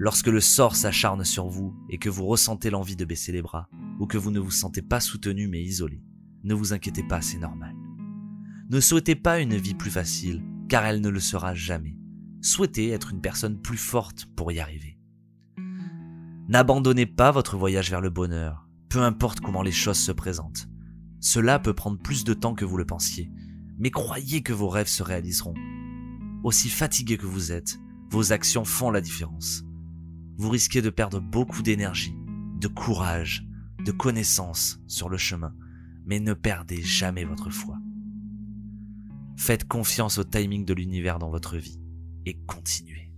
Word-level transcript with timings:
Lorsque 0.00 0.28
le 0.28 0.40
sort 0.40 0.76
s'acharne 0.76 1.24
sur 1.24 1.48
vous 1.48 1.74
et 1.90 1.98
que 1.98 2.08
vous 2.08 2.24
ressentez 2.24 2.70
l'envie 2.70 2.94
de 2.94 3.04
baisser 3.04 3.32
les 3.32 3.42
bras, 3.42 3.68
ou 3.98 4.06
que 4.06 4.16
vous 4.16 4.30
ne 4.30 4.38
vous 4.38 4.52
sentez 4.52 4.80
pas 4.80 5.00
soutenu 5.00 5.48
mais 5.48 5.60
isolé, 5.60 6.04
ne 6.44 6.54
vous 6.54 6.72
inquiétez 6.72 7.02
pas, 7.02 7.20
c'est 7.20 7.38
normal. 7.38 7.74
Ne 8.70 8.78
souhaitez 8.78 9.16
pas 9.16 9.40
une 9.40 9.56
vie 9.56 9.74
plus 9.74 9.90
facile, 9.90 10.44
car 10.68 10.84
elle 10.86 11.00
ne 11.00 11.08
le 11.08 11.18
sera 11.18 11.52
jamais. 11.52 11.98
Souhaitez 12.42 12.90
être 12.90 13.10
une 13.10 13.20
personne 13.20 13.60
plus 13.60 13.76
forte 13.76 14.26
pour 14.36 14.52
y 14.52 14.60
arriver. 14.60 15.00
N'abandonnez 16.48 17.06
pas 17.06 17.32
votre 17.32 17.56
voyage 17.56 17.90
vers 17.90 18.00
le 18.00 18.10
bonheur, 18.10 18.68
peu 18.88 19.02
importe 19.02 19.40
comment 19.40 19.62
les 19.62 19.72
choses 19.72 19.98
se 19.98 20.12
présentent. 20.12 20.68
Cela 21.18 21.58
peut 21.58 21.74
prendre 21.74 21.98
plus 21.98 22.22
de 22.22 22.34
temps 22.34 22.54
que 22.54 22.64
vous 22.64 22.76
le 22.76 22.86
pensiez, 22.86 23.32
mais 23.80 23.90
croyez 23.90 24.42
que 24.44 24.52
vos 24.52 24.68
rêves 24.68 24.86
se 24.86 25.02
réaliseront. 25.02 25.54
Aussi 26.44 26.68
fatigué 26.68 27.16
que 27.18 27.26
vous 27.26 27.50
êtes, 27.50 27.80
vos 28.10 28.32
actions 28.32 28.64
font 28.64 28.92
la 28.92 29.00
différence. 29.00 29.64
Vous 30.38 30.50
risquez 30.50 30.82
de 30.82 30.90
perdre 30.90 31.20
beaucoup 31.20 31.62
d'énergie, 31.62 32.14
de 32.60 32.68
courage, 32.68 33.44
de 33.84 33.90
connaissances 33.90 34.78
sur 34.86 35.08
le 35.08 35.16
chemin, 35.16 35.52
mais 36.06 36.20
ne 36.20 36.32
perdez 36.32 36.80
jamais 36.80 37.24
votre 37.24 37.50
foi. 37.50 37.76
Faites 39.36 39.66
confiance 39.66 40.18
au 40.18 40.24
timing 40.24 40.64
de 40.64 40.74
l'univers 40.74 41.18
dans 41.18 41.30
votre 41.30 41.56
vie 41.56 41.80
et 42.24 42.38
continuez. 42.46 43.12